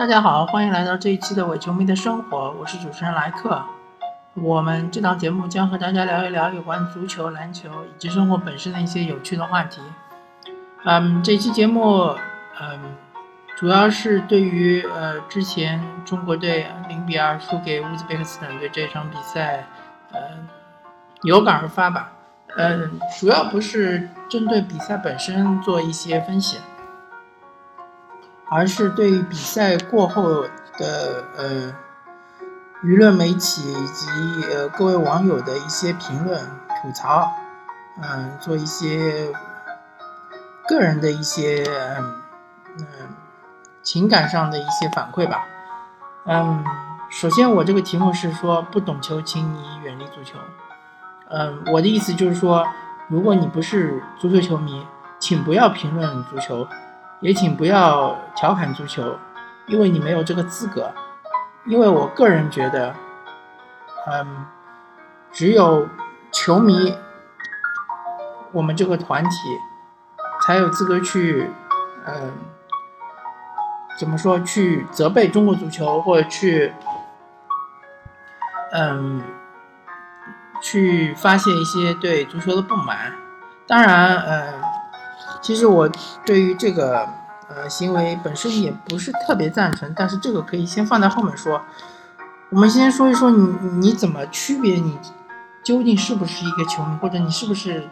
[0.00, 3.62] 大家好，欢迎来到这一期的伪球迷的生活，我是主持人莱克。
[4.32, 9.82] 我们这档节目将和大家聊一聊有关足球、篮球以及生活本身的一些有趣的话题。
[10.86, 12.16] 嗯，这期节目，
[12.58, 12.80] 嗯，
[13.54, 19.66] 主要是对于呃之前中国队零比二输给乌兹别克斯坦队这场比赛，
[20.12, 20.18] 呃，
[21.24, 22.10] 有感而发吧。
[22.56, 26.56] 嗯，主要不是针对比赛本身做一些分析。
[28.50, 30.42] 而是对比赛过后
[30.76, 31.72] 的呃
[32.82, 34.06] 舆论媒体以及
[34.52, 36.40] 呃各位网友的一些评论
[36.82, 37.30] 吐槽，
[38.02, 39.32] 嗯，做一些
[40.66, 41.64] 个人的一些
[42.76, 42.84] 嗯
[43.82, 45.46] 情感上的一些反馈吧。
[46.26, 46.64] 嗯，
[47.08, 50.38] 首先我这个题目是说不懂球，请你远离足球。
[51.28, 52.66] 嗯，我的意思就是说，
[53.08, 54.84] 如果你不是足球球迷，
[55.20, 56.66] 请不要评论足球。
[57.20, 59.18] 也请不要调侃足球，
[59.66, 60.90] 因为你没有这个资格。
[61.66, 62.94] 因为我个人觉得，
[64.06, 64.46] 嗯，
[65.30, 65.86] 只有
[66.32, 66.96] 球迷，
[68.50, 69.30] 我们这个团体
[70.42, 71.50] 才有资格去，
[72.06, 72.32] 嗯，
[73.98, 74.40] 怎么说？
[74.40, 76.72] 去责备中国足球，或者去，
[78.72, 79.22] 嗯，
[80.62, 83.12] 去发泄一些对足球的不满。
[83.66, 84.69] 当然，嗯。
[85.40, 85.88] 其实我
[86.24, 87.08] 对于这个
[87.48, 91.62] 呃行为本身也不是特别赞成，但是这个可以先放在后面说。
[92.50, 93.46] 我们先说一说你
[93.78, 94.98] 你怎么区别你
[95.62, 97.88] 究竟是不是一个球迷，或者你是不是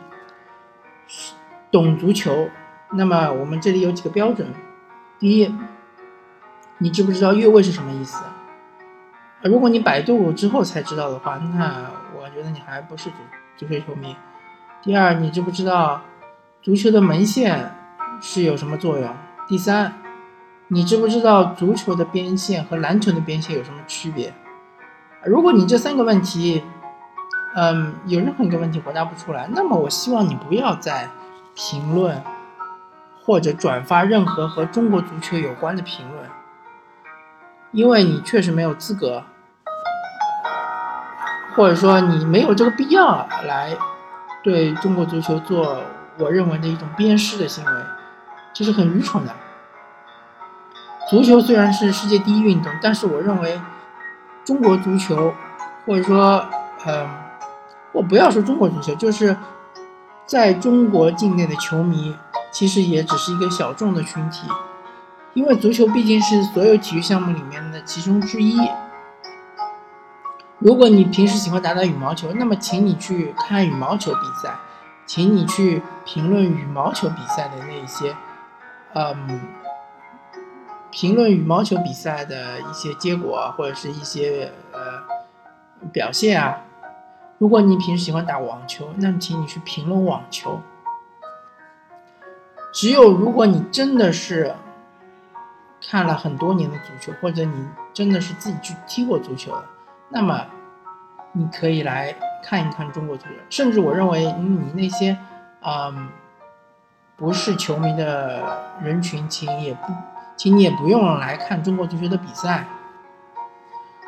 [1.70, 2.48] 懂足球？
[2.90, 4.52] 那么我们这里有几个标准：
[5.18, 5.54] 第一，
[6.78, 8.24] 你知不知道越位是什么意思？
[9.42, 11.84] 如果你百度之后才知道的话，那
[12.18, 13.16] 我觉得你还不是足
[13.56, 14.16] 足球球迷。
[14.82, 16.02] 第二，你知不知道？
[16.60, 17.72] 足球的门线
[18.20, 19.08] 是有什么作用？
[19.46, 19.92] 第三，
[20.66, 24.34] 你知不知道足球的边线和篮球的边线有什么区别？
[25.24, 26.64] 如果你这三个问题，
[27.54, 31.08] 嗯，有任何一个问题回答不出来，那么我希望你不要再
[31.54, 32.20] 评论
[33.24, 36.28] 或者转发任何和中国足球有关的评论，
[37.70, 39.22] 因为你确实没有资格，
[41.54, 43.76] 或者说你没有这个必要来
[44.42, 45.80] 对中国足球做。
[46.18, 47.70] 我认为的一种鞭尸的行为，
[48.52, 49.32] 这是很愚蠢的。
[51.08, 53.60] 足球虽然是世界第一运动，但是我认为
[54.44, 55.32] 中国足球，
[55.86, 56.44] 或者说，
[56.86, 57.08] 嗯，
[57.92, 59.36] 我不要说中国足球，就是
[60.26, 62.14] 在中国境内的球迷，
[62.50, 64.48] 其实也只是一个小众的群体，
[65.34, 68.58] 因为足球毕竟是所有体育项目里面的其中之一。
[70.58, 74.52] 如果你平时喜欢打打羽毛球，那么请你去看羽毛球比赛。
[75.08, 78.14] 请你去评论羽毛球比赛的那一些，
[78.92, 79.40] 嗯，
[80.90, 86.60] 评论羽毛球比赛的一些结果或者是一些呃表现啊。
[87.38, 90.60] 如果你平时喜欢打网球，那么请你去评论网球。
[92.70, 94.54] 只有如果你真的是
[95.88, 99.64] 看了很多年的足球，或者你真的是自己去踢过足球的，
[100.10, 100.44] 那么
[101.32, 102.14] 你可以来。
[102.42, 105.16] 看一看中国足球，甚至我认为你那些，
[105.62, 106.08] 嗯，
[107.16, 108.42] 不是球迷的
[108.82, 109.92] 人群，请也不，
[110.36, 112.64] 请你也不用来看中国足球的比赛。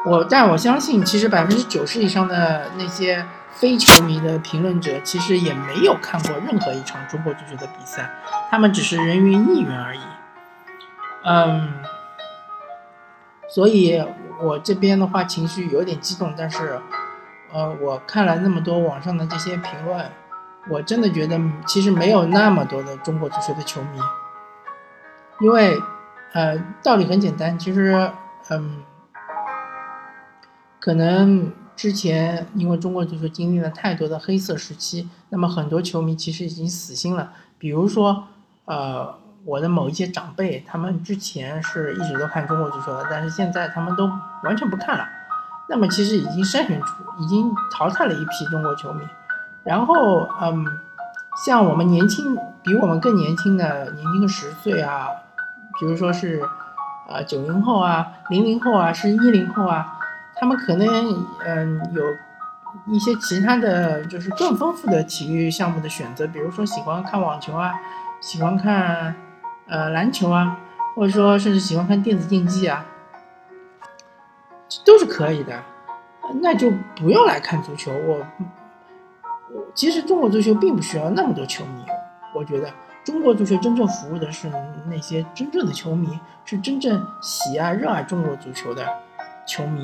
[0.06, 8.08] 我，但我相信，其实百分之九十以上的那些非球迷的评论者，其实也没有看过任何一场中国足球的比赛，
[8.48, 10.00] 他们只是人云亦云而已。
[11.24, 11.74] 嗯，
[13.48, 14.02] 所以
[14.40, 16.80] 我这边的话情绪有点激动，但是。
[17.52, 20.04] 呃，我看了那么多网上的这些评论，
[20.68, 23.98] 我真的觉得其实没有那么多的中国足球的球迷，
[25.40, 25.76] 因为，
[26.32, 28.10] 呃，道理很简单，其实，
[28.50, 28.84] 嗯，
[30.78, 37.32] 可能之前因为中国足球经历了太多的黑色时期，那么很多球迷其实已经死心了。
[37.58, 38.28] 比如说，
[38.66, 44.08] 呃，我的某一些长辈，他们之前是一直都看中国足球的，但是现在他们都
[44.44, 45.04] 完全不看了。
[45.70, 49.06] 那么其实已经筛选出，已经淘汰了一批中国球迷，
[49.62, 50.66] 然后嗯，
[51.46, 55.06] 像我们年轻，比我们更年轻的，年轻个十岁啊，
[55.78, 56.42] 比如说是，
[57.08, 59.96] 啊九零后啊，零零后啊，是一零后啊，
[60.34, 60.88] 他们可能
[61.46, 62.02] 嗯有
[62.92, 67.72] 一些其他的就是更丰富的体育项目的选择，比如说喜欢看网球啊，
[68.20, 69.14] 喜欢看
[69.68, 70.58] 呃篮球啊，
[70.96, 72.84] 或者说甚至喜欢看电子竞技啊。
[74.84, 75.62] 都是可以的，
[76.40, 77.90] 那就不用来看足球。
[77.92, 78.26] 我，
[79.52, 81.84] 我其实中国足球并不需要那么多球迷，
[82.34, 82.70] 我觉得
[83.04, 84.50] 中国足球真正服务的是
[84.86, 88.86] 那些真正的球迷，是真正喜爱、热爱中国足球的
[89.46, 89.82] 球迷。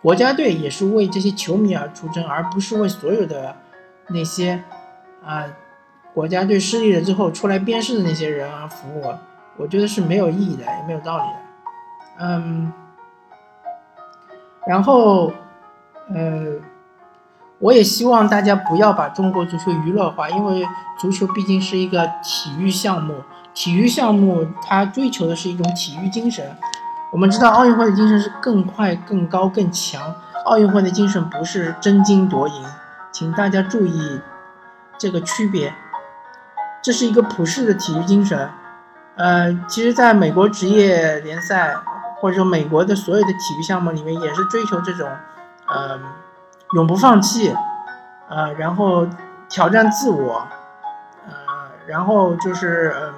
[0.00, 3.56] 国家队也是为这些球迷而出征，而不是为所有的
[4.08, 4.62] 那些
[5.24, 5.44] 啊
[6.14, 9.14] 国家队失利了之后出来鞭尸的那些人而服务。
[9.56, 11.38] 我觉得是没有意义的，也没有道理的。
[12.20, 12.72] 嗯，
[14.68, 15.32] 然后
[16.14, 16.60] 呃，
[17.58, 20.62] 我也希望大家不要把中国足球娱乐化，因为
[21.00, 23.14] 足球毕竟是一个体育项目，
[23.54, 26.44] 体育项目它追求的是一种体育精神。
[27.10, 30.14] 我们知道奥运会的精神是更快、更高、更强。
[30.44, 32.62] 奥运会的精神不是争金夺银，
[33.10, 34.20] 请大家注意
[34.98, 35.72] 这个区别。
[36.82, 38.50] 这是一个普世的体育精神。
[39.16, 41.74] 呃，其实，在美国职业联赛
[42.20, 45.08] 或者说美国的所有的体育项目里面，也是追求这种，
[45.66, 45.98] 呃，
[46.72, 47.54] 永不放弃，
[48.28, 49.06] 呃，然后
[49.48, 50.46] 挑战自我，
[51.26, 51.34] 呃，
[51.86, 53.12] 然后就是。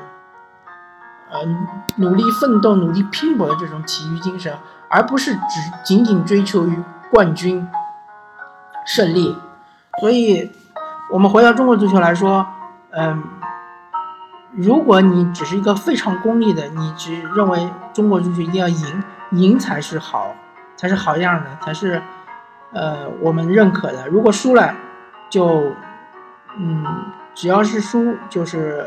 [1.32, 1.64] 嗯，
[1.98, 4.52] 努力奋斗、努力拼搏的这种体育精神，
[4.88, 7.68] 而不是只仅仅追求于冠军
[8.84, 9.38] 胜利。
[10.00, 10.50] 所以，
[11.08, 12.44] 我们回到中国足球来说，
[12.90, 13.22] 嗯，
[14.52, 20.34] 如果你只是一个非常功利的，你只认为中国足球一定要赢，赢才是好，
[20.76, 22.02] 才是好样的，才是
[22.72, 24.08] 呃我们认可的。
[24.08, 24.74] 如果输了，
[25.28, 25.72] 就
[26.58, 26.84] 嗯，
[27.34, 28.86] 只要是输就是。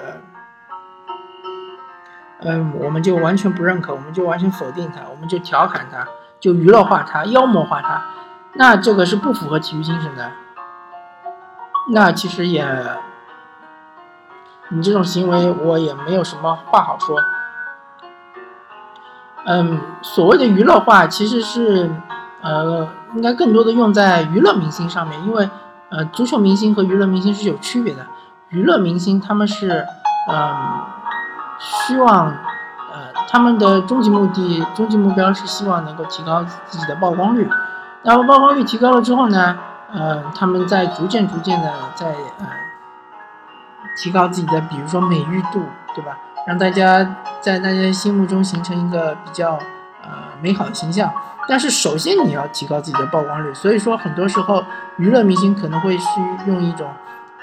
[2.45, 6.05] 嗯，我们就完全不认可，我们就完全否定它，我们就调侃它，
[6.41, 8.03] 就娱乐化它，妖魔化它，
[8.55, 10.29] 那这个是不符合体育精神的。
[11.91, 12.67] 那其实也，
[14.73, 17.19] 你这种行为我也没有什么话好说。
[19.45, 21.89] 嗯，所谓的娱乐化其实是，
[22.41, 25.49] 呃，应该更多的用在娱乐明星上面，因为，
[25.89, 28.05] 呃，足球明星和娱乐明星是有区别的。
[28.49, 29.85] 娱乐明星他们是，
[30.31, 30.55] 嗯。
[31.59, 37.49] 希望，呃，他们的终极目的、终极目标是希望能够提高自己的曝光率。
[38.01, 39.55] 然后曝光率提高了之后呢，
[39.93, 42.47] 呃，他们在逐渐、逐渐的在呃
[43.95, 46.17] 提高自己的，比如说美誉度，对吧？
[46.47, 49.53] 让大家在大家心目中形成一个比较
[50.03, 50.09] 呃
[50.41, 51.11] 美好的形象。
[51.47, 54.63] 但是首先你要提高自己的曝光率，所以说很多时候
[54.97, 56.05] 娱乐明星可能会去
[56.47, 56.89] 用一种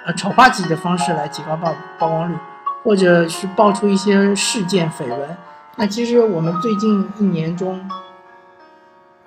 [0.06, 2.36] 呃丑化自己的方式来提高曝曝光率。
[2.82, 5.36] 或者是爆出一些事件绯闻，
[5.76, 7.86] 那其实我们最近一年中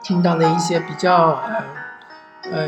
[0.01, 1.39] 听到的一些比较
[2.51, 2.67] 呃呃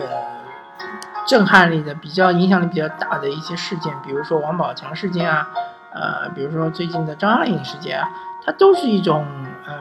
[1.25, 5.47] 震撼力的、比较影响力比较大的一些事件，比如说王宝强事件啊，
[5.93, 8.09] 呃，比如说最近的张爱颖事件啊，
[8.45, 9.25] 它都是一种
[9.67, 9.75] 嗯，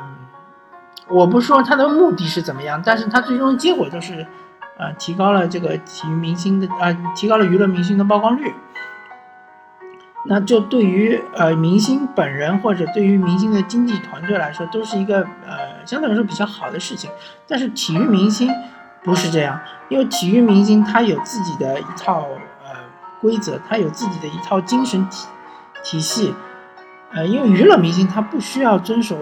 [1.08, 4.26] 我不说它的目的是怎么样，但是它最终的结果都是
[4.78, 8.54] 呃提高了这个体育明星的呃提高了娱乐明星的曝光率。
[10.26, 17.10] 那这对于呃明星本人或者对于明星的经纪团队来说，都是一个呃相对来说比较好的事情。
[17.46, 18.50] 但是体育明星
[19.04, 22.26] 不是这样，因为体育明星他有自己的一套
[22.64, 22.70] 呃
[23.20, 25.26] 规则，他有自己的一套精神体
[25.84, 26.34] 体系。
[27.12, 29.16] 呃，因为娱乐明星他不需要遵守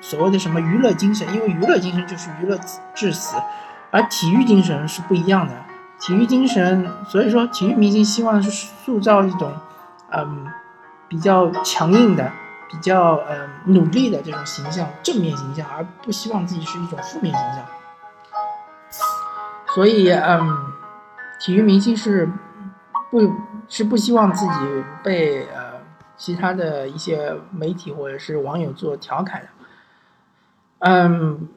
[0.00, 2.56] 所谓的什么娱乐精神，因为娱乐精神就是娱乐
[2.94, 3.36] 至死，
[3.90, 5.54] 而体育精神是不一样的。
[5.98, 9.52] 体育精神，所以说体育明星希望是塑造一种。
[10.14, 10.46] 嗯，
[11.08, 12.30] 比较强硬的，
[12.70, 17.64] 比较呃努力的这种形象，正面形象，而不希望自己是一种负面形象。
[19.74, 20.72] 所以，嗯，
[21.40, 22.28] 体育明星是
[23.10, 23.20] 不，
[23.68, 25.80] 是不希望自己被呃
[26.16, 29.48] 其他的一些媒体或者是网友做调侃的。
[30.80, 31.48] 嗯，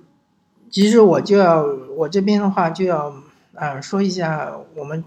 [0.69, 1.63] 其实我就要
[1.97, 3.13] 我这边的话就要
[3.55, 5.03] 呃说一下我们。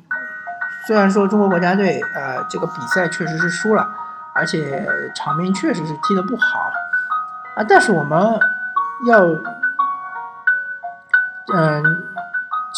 [0.87, 3.87] 虽然说中国国家队，呃，这个比赛确实是输了，
[4.35, 6.61] 而且场面确实是踢得不好，
[7.57, 8.41] 啊，但是我们
[9.07, 9.21] 要，
[11.53, 12.08] 嗯，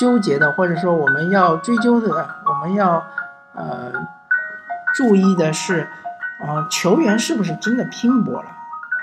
[0.00, 3.04] 纠结的或者说我们要追究的，我们要，
[3.52, 3.92] 呃，
[4.94, 5.82] 注意的是，
[6.40, 8.46] 啊，球员是不是真的拼搏了，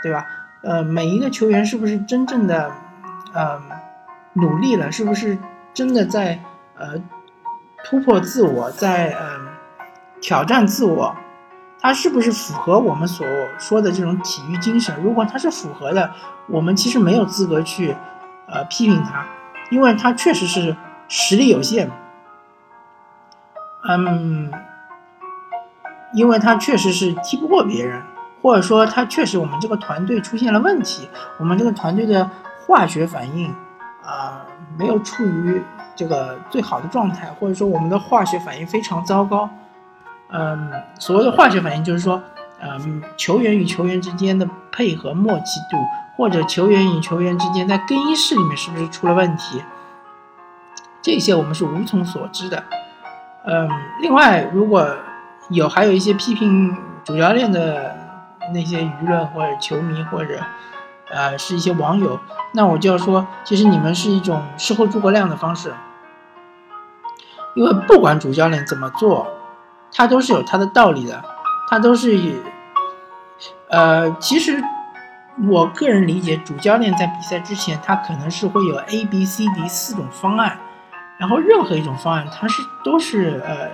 [0.01, 0.25] 对吧？
[0.63, 2.72] 呃，每一个球员是不是真正的，
[3.32, 3.62] 呃，
[4.34, 5.38] 努力了，是不是
[5.72, 6.39] 真的在，
[6.80, 7.00] 呃。
[7.86, 9.48] 突破自我，在嗯
[10.20, 11.16] 挑战自我，
[11.80, 13.25] 他是不是符合我们所
[13.60, 14.94] 说的这种体育精神？
[15.01, 16.12] 如果他是符合的，
[16.50, 17.96] 我们其实没有资格去
[18.48, 19.25] 呃批评他，
[19.70, 20.75] 因为他确实是
[21.08, 21.90] 实力有限，
[23.88, 24.52] 嗯，
[26.14, 28.02] 因为他确实是踢不过别人，
[28.42, 31.10] 或者说他确实我们这个团队出现了问题，
[31.40, 32.30] 我们这个团队的
[32.66, 33.54] 化学反应
[34.04, 34.46] 啊
[34.78, 35.62] 没有处于。
[36.00, 39.50] 这个最好的状态，或者说我们的化学反应非常糟糕。
[40.30, 42.22] 嗯，所谓的化学反应就是说，
[42.62, 45.84] 嗯，球员与球员之间的配合默契度，
[46.16, 49.64] 或者球员与球员之间在更衣室里面是不是出了问题，
[51.08, 52.62] 这些我们是无从所知的。
[53.46, 53.70] 嗯，
[54.02, 54.94] 另外，如果
[55.48, 57.96] 有还有一些批评主教练的
[58.54, 60.38] 那些舆论或者球迷或者
[61.10, 62.20] 呃是一些网友，
[62.52, 65.74] 那我就要说，其实你们是一种事后诸葛亮的方式，
[67.56, 69.26] 因为不管主教练怎么做，
[69.94, 71.24] 他都是有他的道理的。
[71.70, 72.36] 他都是以，
[73.70, 74.62] 呃，其实
[75.50, 80.58] 我个人理解，主教练在比赛之前，他可能是会有 A、B、C、D 四种方案，
[81.20, 83.70] 然后任何一种方案，它是都是呃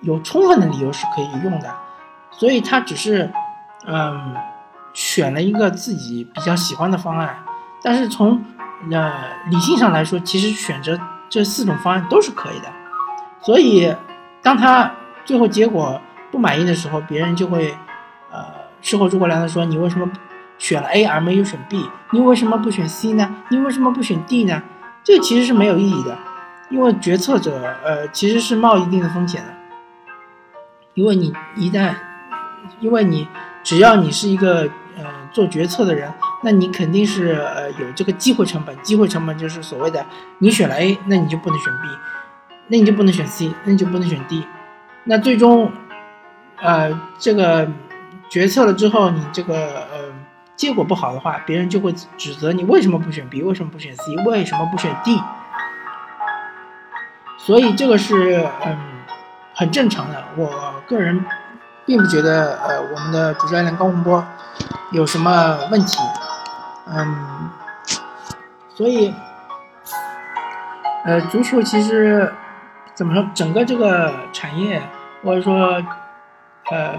[0.00, 1.74] 有充分的理由是可以用的，
[2.30, 3.30] 所以他只是
[3.86, 4.34] 嗯
[4.92, 7.36] 选了一个自己比较喜欢的方案，
[7.82, 8.44] 但是从
[8.90, 9.12] 呃
[9.50, 12.68] 理性上来说，其实选择这四种方案都是可以的，
[13.40, 13.94] 所以
[14.42, 14.92] 当他
[15.24, 16.00] 最后结果。
[16.30, 17.76] 不满意的时候，别人就会，
[18.30, 18.42] 呃，
[18.80, 20.10] 事后诸葛亮的说：“你为什么
[20.56, 21.86] 选了 A 而没有选 B？
[22.10, 23.28] 你为什么不选 C 呢？
[23.50, 24.62] 你为什么不选 D 呢？”
[25.04, 26.16] 这其实是没有意义的，
[26.72, 29.48] 因为决策者，呃，其实是冒一定的风险的。
[30.94, 31.94] 因为你一旦，
[32.80, 33.28] 因为你
[33.62, 34.62] 只要你是一个
[34.96, 36.12] 呃做决策的人，
[36.42, 38.76] 那你肯定是呃有这个机会成本。
[38.82, 40.04] 机会成本就是所谓的，
[40.38, 41.88] 你选了 A，那你就不能选 B，
[42.68, 44.44] 那你就不能选 C，那你就不能选 D，
[45.04, 45.70] 那最终。
[46.64, 47.68] 呃，这个
[48.28, 50.12] 决策了之后，你这个呃
[50.54, 55.20] 结果不好的话，别人就会指责你为什么不选 B，为什么不选 C，为什么不选 D？
[57.44, 58.78] 所以这个是嗯
[59.54, 60.24] 很正常的。
[60.36, 61.24] 我个人
[61.84, 64.24] 并不觉得呃我们的主教练高洪波
[64.92, 65.98] 有什么问题，
[66.86, 67.50] 嗯，
[68.74, 69.12] 所以
[71.04, 72.32] 呃足球其实
[72.94, 74.82] 怎么说，整个这个产业
[75.24, 75.82] 或者说。
[76.70, 76.94] 呃，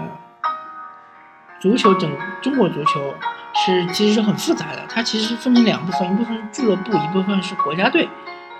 [1.58, 2.08] 足球整
[2.42, 3.14] 中国足球
[3.54, 8.08] 是其实是很复杂的，它其实分成两部分，一部分是俱乐部，一部分是国家队。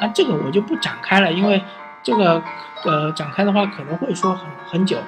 [0.05, 1.63] 啊，这个我就不展开了，因为
[2.03, 2.43] 这个
[2.85, 4.99] 呃展开的话可能会说很很久。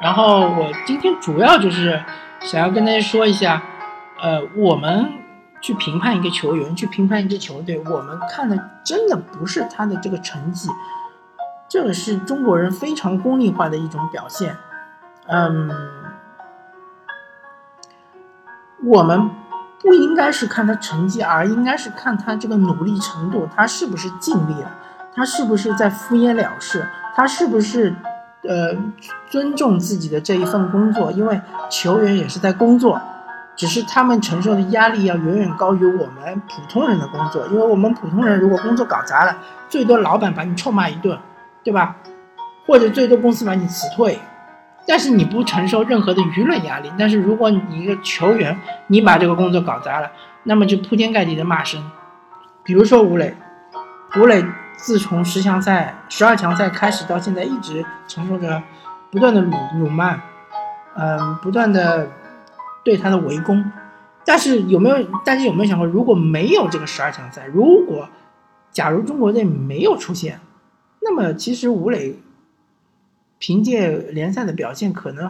[0.00, 2.02] 然后我今天主要就是
[2.40, 3.62] 想要跟大家说一下，
[4.20, 5.12] 呃，我们
[5.60, 10.68] 去评判一个球员，去评判一支球队，我们看的真的不是他的这个成绩，
[11.68, 14.56] 这个是中国人非常功利化的一种表现。
[15.28, 15.70] 嗯，
[18.84, 19.30] 我们
[19.82, 24.70] 不应该是看他成绩，而应该是看他这个努力程度，他是不是尽力了，
[25.14, 26.86] 他是不是在敷衍了事，
[27.16, 27.92] 他是不是
[28.42, 28.76] 呃
[29.28, 31.10] 尊重自己的这一份工作？
[31.10, 33.00] 因为球员也是在工作，
[33.56, 37.44] 只是他们承受的压力要远远高于我们普通人的工作。
[37.48, 39.36] 因为我们普通人如果工作搞砸了，
[39.68, 41.18] 最多老板把你臭骂一顿，
[41.64, 41.96] 对吧？
[42.64, 44.20] 或者最多公司把你辞退。
[44.86, 46.90] 但是你不承受任何的舆论压力。
[46.98, 48.58] 但是如果你一个球员，
[48.88, 50.10] 你把这个工作搞砸了，
[50.42, 51.80] 那么就铺天盖地的骂声。
[52.64, 53.34] 比如说吴磊，
[54.16, 54.44] 吴磊
[54.76, 58.62] 自从十强赛、十二强赛开始到现在，一直承受着
[59.10, 60.20] 不断的辱辱骂，
[60.96, 62.08] 嗯，不断的
[62.84, 63.64] 对他的围攻。
[64.24, 68.08] 但是有没有大家有没有想过，如果没有这个十二强赛，如果
[68.70, 70.40] 假如中国队没有出现，
[71.00, 72.18] 那么其实吴磊。
[73.42, 75.28] 凭借联赛的表现，可能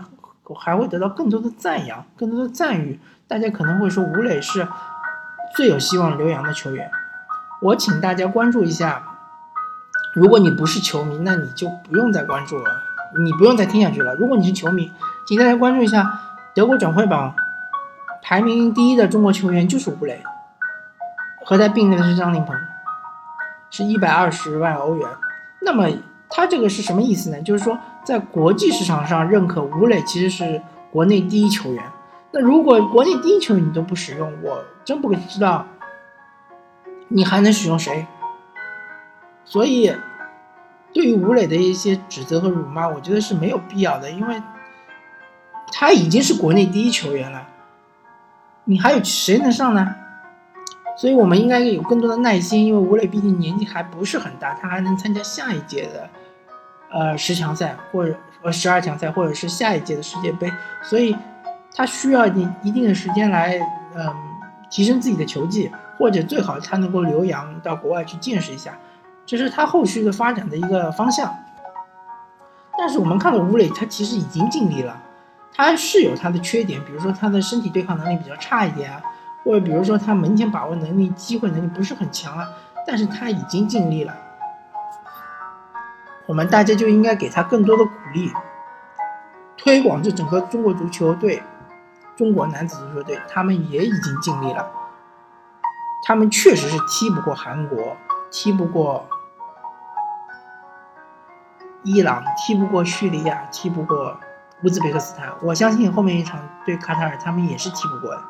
[0.60, 3.00] 还会得到更多的赞扬、更多的赞誉。
[3.26, 4.68] 大家可能会说，吴磊是
[5.56, 6.90] 最有希望留洋的球员。
[7.62, 9.02] 我请大家关注一下，
[10.14, 12.70] 如果你不是球迷，那你就不用再关注了，
[13.24, 14.14] 你不用再听下去了。
[14.16, 14.92] 如果你是球迷，
[15.26, 16.20] 请大家关注一下
[16.54, 17.34] 德国转会榜
[18.20, 20.22] 排名第一的中国球员就是吴磊，
[21.46, 22.52] 和他并列的是张琳芃，
[23.70, 25.08] 是一百二十万欧元。
[25.62, 25.88] 那么
[26.34, 27.40] 他这个是什么意思呢？
[27.42, 27.78] 就是说。
[28.04, 30.60] 在国际市场上认可吴磊其实是
[30.90, 31.84] 国内第一球员。
[32.32, 35.64] 那如果国内第一球员你都不使用，我真不知道
[37.06, 38.04] 你还能使用谁。
[39.44, 39.94] 所以，
[40.92, 44.42] 对于吴磊的一些指责和辱骂，我觉得是没有必要的，因为
[45.70, 47.46] 他已经是国内第一球员了，
[48.64, 49.94] 你还有谁能上呢？
[51.02, 56.08] 所以我们应该有更多的耐心，因为吴磊毕竟年纪还不是很大，他还能参加下一届的。
[56.92, 60.48] 呃，十强赛或者呃十二强赛，或者是下一届的世界杯，
[60.80, 61.16] 所以
[61.74, 63.58] 他需要一一定的时间来，
[63.96, 64.14] 嗯，
[64.70, 65.68] 提升自己的球技，
[65.98, 68.78] 或者最好他能够留洋到国外去见识一下，
[69.26, 71.36] 这是他后续的发展的一个方向。
[72.78, 75.02] 但是我们看到吴磊，他其实已经尽力了，
[75.52, 79.02] 他是有他的缺点，比如说他的身体对抗能力比较差一点啊，
[79.44, 82.48] 或者比如说他门前把握能力、机会能力不是很强啊，
[82.86, 84.14] 但是他已经尽力了。
[86.26, 88.32] 我们大家就应该给他更多的鼓励，
[89.56, 91.42] 推广至整个中国足球队，
[92.16, 94.70] 中国男子足球队，他们也已经尽力了。
[96.06, 97.96] 他们确实是踢不过韩国，
[98.30, 99.08] 踢不过
[101.82, 104.16] 伊朗，踢不过叙利亚，踢不过
[104.62, 105.28] 乌兹别克斯坦。
[105.42, 108.22] 我相信后面一场对卡塔尔，他们也是踢不过的。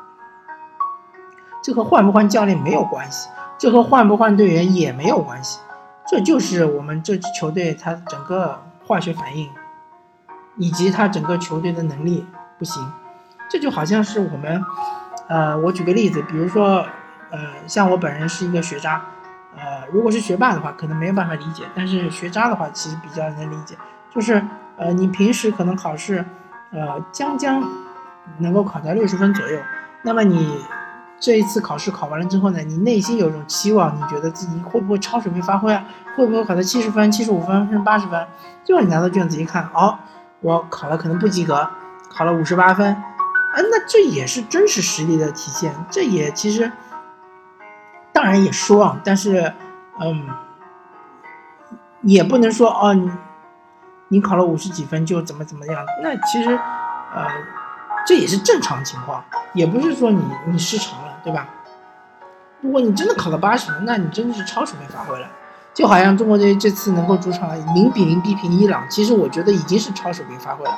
[1.63, 5.59] 这和换不换教练没有关系，这和换不换队员也没有关系。
[6.05, 9.49] 这就是我们这支球队它整个化学反应，
[10.57, 12.27] 以及它整个球队的能力
[12.59, 12.85] 不行。
[13.49, 14.61] 这就好像是我们，
[15.29, 16.85] 呃，我举个例子，比如说，
[17.31, 19.01] 呃，像我本人是一个学渣，
[19.55, 23.77] 呃，如果是学霸的话，可能没有办法理解，但是学渣的话，其实比较能理解。
[24.13, 24.43] 就是，
[24.75, 26.25] 呃，你平时可能考试，
[26.71, 27.63] 呃，将将
[28.39, 29.57] 能够考在六十分左右，
[30.01, 30.59] 那么你。
[31.23, 35.81] 这一次考试考完了之后呢，你内心有一种期望，你觉得自己会不会超水平发挥啊？
[36.17, 38.27] 会不会考到七十分、七十五分甚至八十分？
[38.65, 39.97] 最后你拿到卷子一看，哦，
[40.41, 41.65] 我考了可能不及格，
[42.13, 45.73] 考了五十八分，啊，那这也是真实实力的体现。
[45.89, 46.69] 这也其实
[48.11, 49.53] 当然也失望，但是
[50.01, 50.27] 嗯，
[52.01, 53.09] 也不能说哦，你
[54.09, 55.85] 你考了五十几分就怎么怎么样。
[56.03, 56.49] 那其实
[57.15, 57.27] 呃，
[58.05, 61.01] 这也是正常情况，也不是说你你失常。
[61.23, 61.47] 对吧？
[62.61, 65.27] 如果你真的考了八十分，那你真的是超水平发挥了。
[65.73, 70.77] 就好像中国队这次能够主场零比零逼平伊朗，其实我觉得已经是超水平发挥了。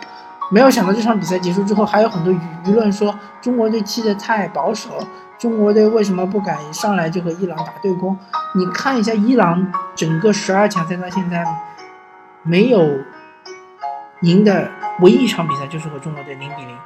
[0.49, 4.89] 没有想到这场比赛结束之后，还有很多舆舆论说中国队踢得太保守，
[5.37, 8.17] 中国队为什么不敢上来就和伊朗打对攻？
[8.55, 11.43] 你看一下伊朗整个十二强赛到现在
[12.43, 12.87] 没有
[14.21, 14.71] 赢的
[15.01, 16.77] 唯一一场比赛就是和中国队零比零，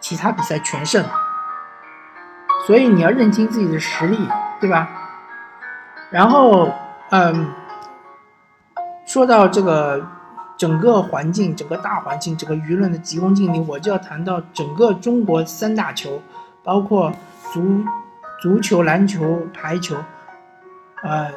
[0.00, 1.04] 其他比赛全胜。
[2.66, 4.16] 所以你要认清自己的实力，
[4.60, 4.88] 对吧？
[6.10, 6.72] 然后，
[7.10, 7.48] 嗯，
[9.06, 10.06] 说到这个
[10.56, 16.22] 整个环境、整个大环境、整个舆论的急功近利，我就要谈到整个中国三大球，
[16.62, 17.12] 包括
[17.52, 17.84] 足、
[18.40, 19.96] 足球、篮球、排球，
[21.02, 21.30] 呃，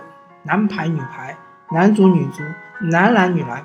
[0.44, 1.36] 男排、女排、
[1.72, 2.44] 男足、女足、
[2.92, 3.64] 男篮、女篮，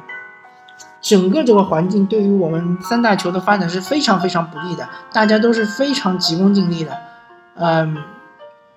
[1.03, 6.97] 整个这个环境对于我们三大球的发展是非常非常不利的，大家都是非常急功近利的。
[7.63, 7.95] 嗯，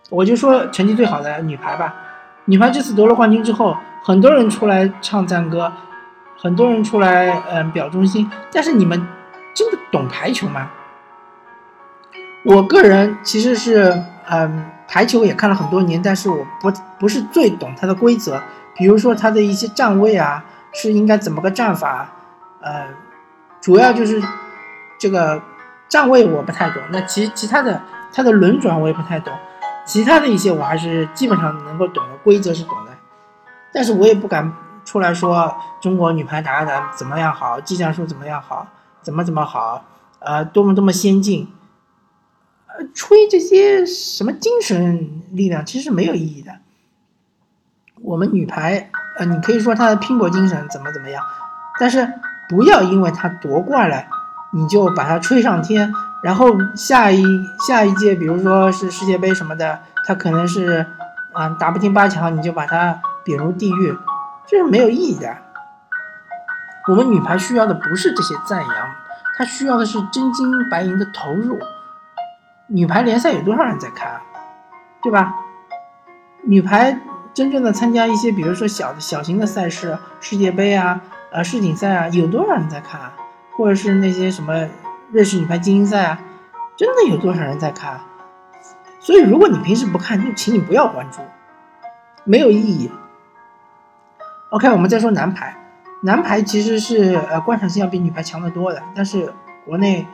[0.10, 1.96] 我就说成绩最好的女排吧。
[2.46, 5.72] 女排这次夺了冠军之后，很多人出来唱赞歌，
[6.38, 8.30] 很多人出来嗯表忠心。
[8.52, 9.08] 但是你们
[9.54, 10.70] 真的懂排球吗？
[12.44, 16.70] 我个人其实是嗯排球也看了很多年，但是我不
[17.00, 18.44] 不是最懂它的规则。
[18.76, 20.44] 比如说它的一些站位啊，
[20.74, 22.10] 是应该怎么个站法？
[22.60, 22.90] 呃，
[23.62, 24.22] 主要就是
[25.00, 25.42] 这个
[25.88, 26.84] 站位我不太懂。
[26.92, 27.82] 那其其他的。
[28.14, 29.34] 它的轮转我也不太懂，
[29.86, 32.92] 其他的一些我还是基本上能够懂的，规则是懂的，
[33.74, 34.54] 但是我也不敢
[34.86, 38.68] 出来说中国女排打打怎么样好，技战术怎么样好，
[39.02, 39.84] 怎么怎么好，
[40.20, 41.52] 呃，多么多么先进，
[42.68, 46.52] 呃，吹这些什么精神力量其实是没有意义的。
[48.02, 51.24] 我们女排，呃，你可以说她的拼搏精神怎么怎么样，
[51.80, 52.08] 但是
[52.48, 54.06] 不要因为她夺冠了，
[54.52, 55.92] 你就把她吹上天。
[56.24, 57.22] 然后下一
[57.68, 60.86] 下一届，比如说是世界杯什么的，他可能是，
[61.34, 63.98] 啊，打不进八强，你就把他贬入地狱，
[64.48, 65.36] 这是没有意义的。
[66.88, 68.70] 我们女排需要的不是这些赞扬，
[69.38, 71.60] 她需要的是真金白银的投入。
[72.68, 74.22] 女排联赛有多少人在看，
[75.02, 75.36] 对吧？
[76.44, 76.98] 女排
[77.34, 81.02] 真正的参加一些，比如说小的小型的赛事，世界杯啊，
[81.34, 83.12] 呃，世锦赛啊，有多少人在看？
[83.58, 84.68] 或者是那些什么？
[85.14, 86.20] 瑞士女排精英赛啊，
[86.76, 88.02] 真的有多少人在看？
[89.00, 91.22] 所以如果你平时不看，就请你不要关注，
[92.24, 92.92] 没有意义。
[94.50, 95.56] OK，我们再说男排，
[96.02, 99.32] 男排其实是呃观赏性要比女排强得多的，但是
[99.68, 100.08] 国内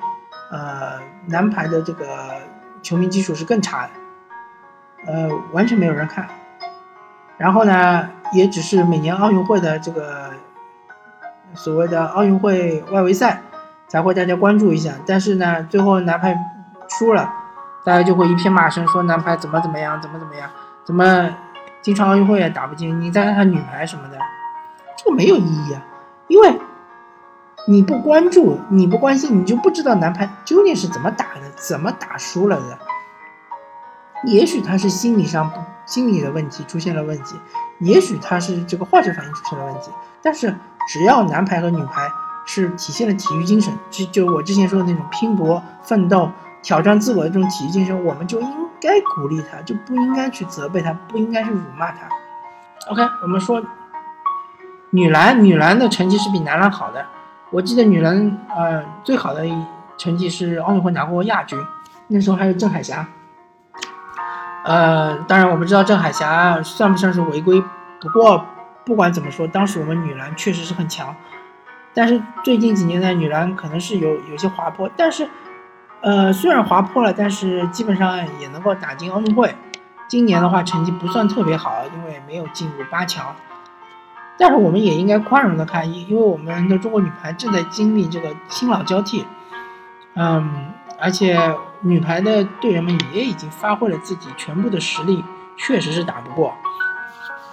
[0.52, 2.06] 呃男排的这个
[2.82, 6.28] 球迷基础是更差的，呃完全没有人看。
[7.38, 10.32] 然后呢，也只是每年奥运会的这个
[11.54, 13.42] 所谓的奥运会外围赛。
[13.90, 16.38] 才会大家关注一下，但是呢，最后男排
[16.88, 17.34] 输了，
[17.84, 20.48] 大家就会一片骂声，说男排怎么怎么样，怎么怎么样，
[20.86, 21.36] 怎么
[21.82, 23.02] 经常奥运会也打不进？
[23.02, 24.18] 你再看看女排什么的，
[24.96, 25.82] 这个没有意义啊，
[26.28, 26.60] 因为
[27.68, 32.78] 你不关注，你不关心，你就不知道男排究竟是怎么打的，怎么打输了的。
[34.26, 37.36] 也许他是心理上不心理的问题出现了问题，
[37.80, 39.90] 也许他是这个化学反应出现了问题，
[40.22, 40.54] 但是
[40.88, 42.08] 只要男排和女排。
[42.52, 46.32] 是体现了体育精神，就就我之前说的那种拼搏、奋斗、
[46.64, 48.48] 挑战自我的这种体育精神，我们就应
[48.82, 52.10] 该鼓励他，就不应该去责备他，不应该是辱骂他。
[52.90, 53.62] OK，我们说
[54.90, 57.06] 女篮，女篮的成绩是比男篮好的，
[57.52, 59.44] 我记得女篮呃最好的
[60.00, 61.64] 成绩是奥运会拿过亚军，
[62.08, 63.06] 那时候还有郑海霞。
[64.66, 67.64] 呃，当然我不知道郑海霞算不算是违规，
[68.02, 68.44] 不过
[68.84, 71.16] 不管怎么说，当时我们女篮确实是很强。
[71.94, 75.28] 但是最近几年的女篮可能是有有些滑坡，但是
[76.02, 79.56] 呃虽然滑坡了，但是基本上也能够打进奥运会。
[80.08, 83.36] 今年的话成绩不算特别好，因为没有进入八强。
[84.38, 89.26] 但是我们也应该宽容的看，因因为我们的中国女排正在经历这个新老交替，
[90.16, 91.38] 嗯，而且
[91.82, 95.24] 女排的队员们也已经发挥了自己全部的实力，
[95.58, 96.56] 确实是打不过，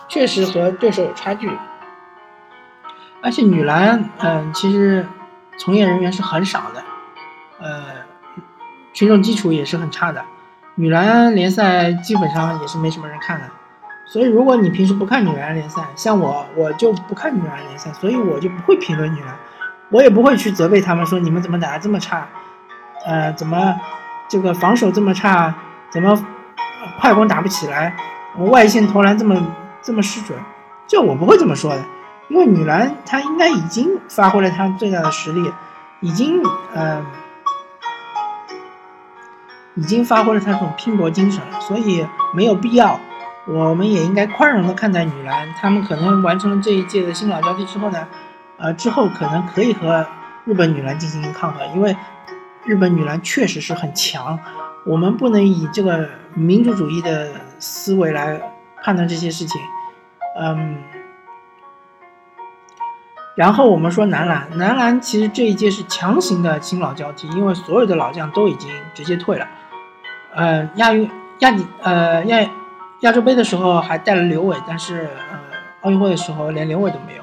[0.09, 1.51] 确实和对手有差距。
[3.23, 5.07] 而且女篮，嗯，其实
[5.59, 6.83] 从业人员是很少的，
[7.61, 7.85] 呃，
[8.93, 10.25] 群众基础也是很差的。
[10.75, 13.47] 女篮联赛基本上也是没什么人看的，
[14.07, 19.35] 所以如果你平时不看女篮联赛，像我，我就不看女篮联赛，所以我就不会评论女篮，
[19.91, 22.29] 我也不会去责备他们说你们怎么打的这么差，
[23.07, 23.75] 呃，怎么
[24.29, 25.55] 这个防守这么差，
[25.89, 26.27] 怎么
[27.01, 27.97] 快攻打不起来，
[28.37, 29.47] 外线投篮这么
[29.81, 30.39] 这么失准，
[30.87, 31.83] 这我不会这么说的，
[32.29, 35.53] 因为女篮她应该已经发挥了她最大的实力，
[36.01, 36.43] 已经
[36.75, 37.05] 呃。
[39.79, 42.99] 已经发挥了他这种拼搏精神了，所以没有必要。
[43.47, 48.09] 我们也应该宽容的看待女篮，他们可能完成了这一届的新老交替之后呢，
[48.57, 50.07] 呃，之后可能可以和
[50.47, 51.95] 日本女篮进行抗衡，因为
[52.65, 54.39] 日本女篮确实是很强。
[54.87, 58.41] 我们不能以这个民族主义的思维来
[58.83, 59.61] 判断这些事情，
[60.41, 60.79] 嗯。
[63.37, 69.47] 然后我们说男篮，男篮其实这一届是强行的新老交替，因为所有的老将都已经直接退了。
[70.35, 71.09] 呃，亚运
[71.41, 72.51] 亚锦呃亚
[73.01, 75.39] 亚洲杯的时候还带了刘伟，但是呃
[75.83, 77.23] 奥运会的时候连刘伟都没有，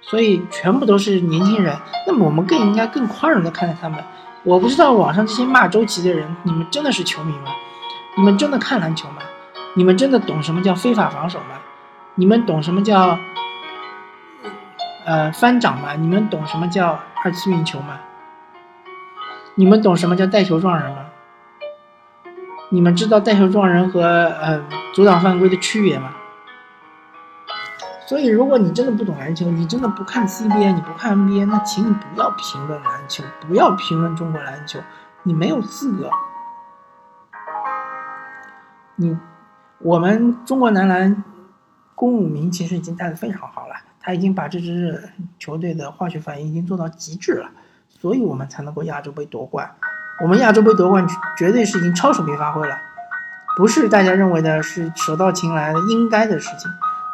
[0.00, 1.76] 所以全部都是年轻人。
[2.06, 4.02] 那么我们更应该更宽容的看待他们。
[4.44, 7.52] 我不知道网上这些骂周琦的人，你们真的是球迷吗？
[8.16, 9.16] 你们真的看篮球吗？
[9.76, 11.60] 你们真的懂什么叫非法防守吗？
[12.14, 13.18] 你们懂什么叫
[15.04, 15.94] 呃翻掌吗？
[15.94, 17.98] 你们懂什么叫二次运球吗？
[19.54, 21.06] 你们懂什么叫带球撞人吗？
[22.70, 24.62] 你们知道带球撞人和呃
[24.94, 26.10] 阻挡犯规的区别吗？
[28.06, 34.78] 所以，如果你真的不懂篮球，你真的不看 CBA，你不看 NBA，那请你不要评论篮球，不要评论中国篮球，
[35.22, 36.10] 你没有资格。
[38.96, 39.16] 你，
[39.78, 41.24] 我们中国男篮，
[41.94, 47.48] 公武名其实已经带的非常好了，他已经把这支球队的化学反应已经做到极致了，
[47.88, 49.74] 所以我们才能够亚洲杯夺冠。
[50.20, 51.06] 我们亚洲杯夺冠
[51.38, 52.76] 绝对是已经超水平发挥了，
[53.56, 56.70] 不是大家认为的是手到擒来的应该的事情。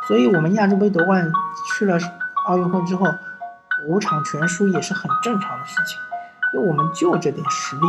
[0.06, 1.30] 所以，我们亚洲杯夺冠
[1.70, 1.98] 去了
[2.46, 3.06] 奥运会之后，
[3.86, 5.98] 五场全输也是很正常的事情，
[6.54, 7.82] 因为我们就这点实力，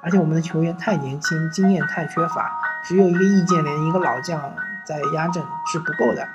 [0.00, 2.52] 而且我们的球员太年轻，经验太缺乏，
[2.84, 4.40] 只有一个易建联一个老将
[4.86, 6.28] 在压阵是不够的，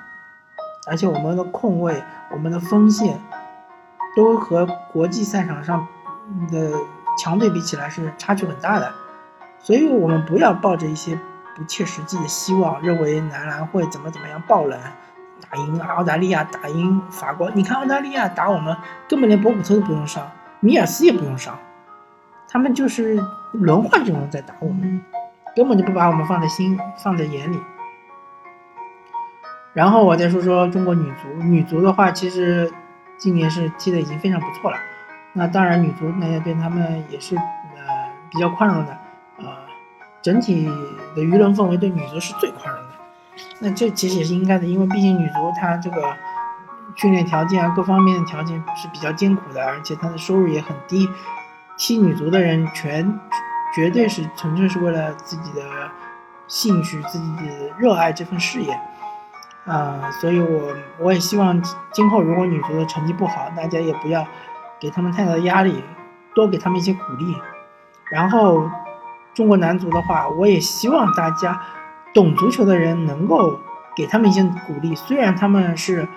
[0.87, 3.19] 而且我们的控卫、我们的锋线
[4.15, 5.87] 都和国际赛场上
[6.51, 6.71] 的。
[7.19, 8.89] 强队比起来是差距很大的，
[9.59, 11.19] 所以我们不要抱着一些
[11.57, 14.79] 不切实际的希望，认为男篮会怎么怎么样爆冷，
[15.49, 17.51] 打赢澳大利亚，打赢法国。
[17.51, 18.75] 你看澳大利亚打我们，
[19.09, 21.59] 根本连博古特都不用上，米尔斯也不用上，
[22.47, 25.03] 他们就是轮换阵容在打我们，
[25.53, 27.59] 根本就不把我们放在心放在眼里。
[29.73, 32.71] 然后我再说说中国女足，女足的话，其实
[33.17, 34.77] 今年是踢的已经非常不错了。
[35.33, 37.41] 那当然，女足大家对他们也是呃
[38.29, 38.97] 比较宽容的，
[39.37, 39.45] 呃，
[40.21, 40.65] 整体
[41.15, 42.89] 的舆论氛围对女足是最宽容的。
[43.59, 46.13] 那这其实也是应该的，因为毕竟女足她这个
[46.95, 51.09] 训练条件啊，各方面的条件是比较艰苦的，而且她的收入也很低。
[51.77, 53.17] 踢女足的人全
[53.73, 55.61] 绝对是纯粹是为了自己的
[56.47, 58.77] 兴趣、自己的热爱这份事业
[59.65, 60.11] 啊。
[60.11, 64.25] 所以我我也希望今后如果女足的成绩不好，大家也不要。
[64.79, 65.83] 给他们太大的压力，
[66.33, 67.37] 多给他们一些鼓励。
[68.09, 68.67] 然后，
[69.31, 71.61] 中国男足的话，我也希望大家
[72.15, 73.59] 懂足球的人能够
[73.95, 74.95] 给他们一些鼓励。
[74.95, 76.07] 虽然他们是，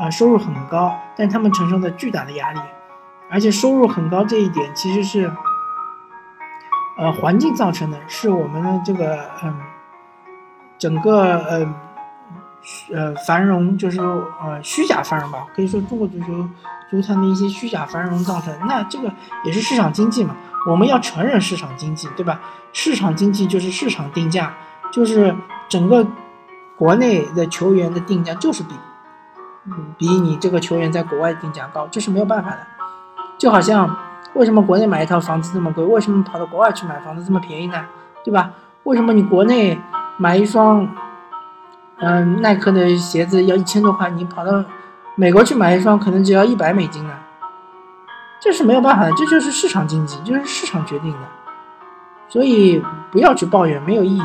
[0.00, 2.60] 呃，收入很高，但他们承受着巨大的压力。
[3.28, 5.30] 而且收入很高这一点其实是，
[6.96, 9.54] 呃，环境造成的，是我们的这个，嗯，
[10.78, 11.74] 整个，呃，
[12.92, 16.48] 呃，繁荣就是呃虚假繁荣吧，可以说中国足球。
[16.88, 20.36] 足坛的一些虚假繁荣造成，那这个也是市场经济嘛？
[20.68, 22.40] 我们要承认市场经济，对吧？
[22.72, 24.54] 市场经济就是市场定价，
[24.92, 25.34] 就是
[25.68, 26.06] 整个
[26.76, 28.76] 国内的球员的定价就是比，
[29.64, 32.58] 嗯，比你这个球员在国外定价高，这是没有办法的。
[33.36, 33.96] 就好像
[34.34, 37.84] 为什么国内买一套房子这么贵，为什么跑到国外去买房子这么便宜呢？
[38.24, 38.52] 对吧？
[38.84, 39.76] 为什么你国内
[40.18, 40.88] 买一双，
[41.98, 44.64] 嗯，耐克的鞋子要一千多块，你跑到
[45.14, 47.14] 美国去买一双可能只要一百美金呢？
[48.38, 51.18] 这是没有办法的，这就是市场经济，就是市场决定的。
[52.28, 54.22] 所以不要去抱怨，没有意义。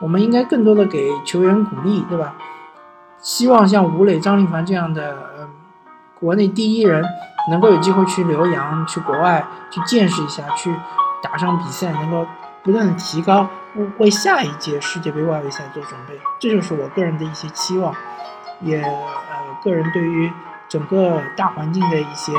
[0.00, 2.34] 我们应该更多的给球员鼓励，对吧？
[3.18, 5.48] 希望像吴磊、张琳芃这样的，嗯，
[6.18, 7.04] 国内第一人
[7.50, 10.74] 能够有机会去留洋，去国外去见识一下，去
[11.22, 12.26] 打上比赛，能够
[12.62, 13.46] 不断的提高，
[13.98, 16.18] 为下一届世界杯外围赛做准备。
[16.38, 17.94] 这就是我个人的一些期望，
[18.60, 18.94] 也呃，
[19.62, 20.32] 个人对于
[20.68, 22.32] 整个大环境的一些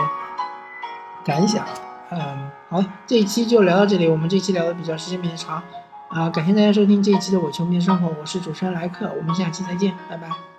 [1.23, 1.65] 感想。
[2.09, 4.07] 嗯，好，这一期就聊到这里。
[4.07, 5.63] 我们这期聊的比较时间比较长，
[6.09, 10.50] 啊，感谢大家收听这一期的《我球迷生活》，我是主持人莱克，我们下期再见，拜拜。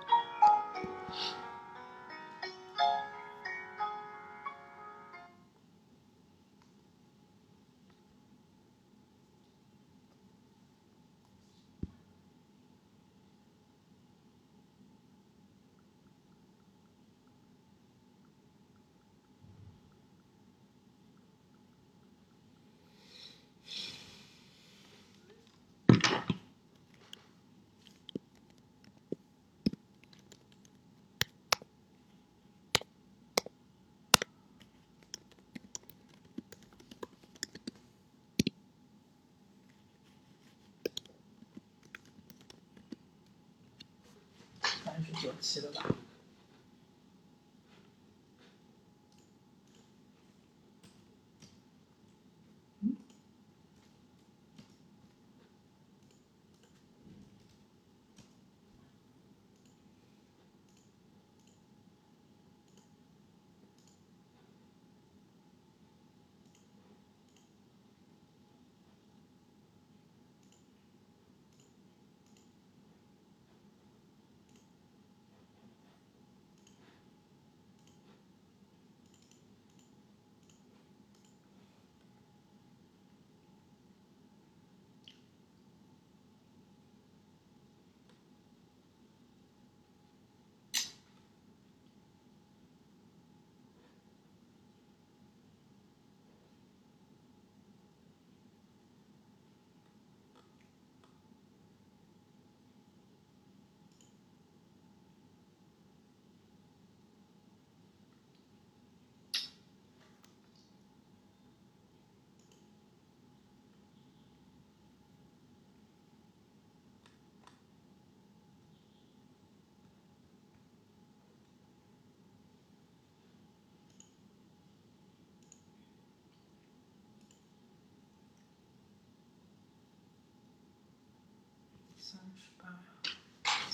[45.23, 46.02] 九期了吧？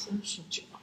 [0.10, 0.79] 三十，九。